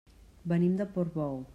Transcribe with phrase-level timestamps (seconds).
[0.53, 1.41] Venim de Portbou.